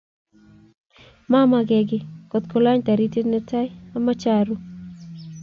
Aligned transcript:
mamakekei 1.31 2.01
kotkolany 2.31 2.81
taritiet 2.87 3.27
netai, 3.31 3.67
amache 3.97 4.29
aruu 4.39 4.59